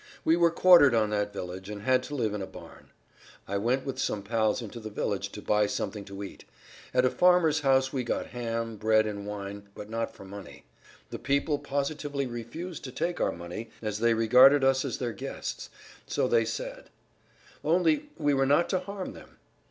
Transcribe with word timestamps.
We 0.25 0.35
were 0.35 0.49
quartered 0.49 0.95
on 0.95 1.11
that 1.11 1.31
village 1.31 1.69
and 1.69 1.83
had 1.83 2.01
to 2.05 2.15
live 2.15 2.33
in 2.33 2.41
a 2.41 2.47
barn. 2.47 2.89
I 3.47 3.57
went 3.59 3.85
with 3.85 3.99
some 3.99 4.23
pals 4.23 4.59
into 4.59 4.79
the 4.79 4.89
village 4.89 5.29
to 5.33 5.43
buy 5.43 5.67
something 5.67 6.05
to 6.05 6.23
eat. 6.23 6.43
At 6.91 7.05
a 7.05 7.09
farmer's 7.11 7.59
house 7.59 7.93
we 7.93 8.03
got 8.03 8.25
ham, 8.33 8.77
bread, 8.77 9.05
and 9.05 9.27
wine, 9.27 9.69
but 9.75 9.91
not 9.91 10.11
for 10.15 10.25
money. 10.25 10.65
The 11.11 11.19
people 11.19 11.59
positively 11.59 12.25
refused 12.25 12.83
to 12.85 12.91
take 12.91 13.21
our 13.21 13.31
money 13.31 13.69
as 13.79 13.99
they 13.99 14.15
regarded 14.15 14.63
us 14.63 14.83
as 14.83 14.97
their 14.97 15.13
guests, 15.13 15.69
so 16.07 16.27
they 16.27 16.45
said; 16.45 16.89
only 17.63 18.09
we 18.17 18.33
were 18.33 18.47
not 18.47 18.69
to 18.69 18.79
harm 18.79 19.13
them. 19.13 19.37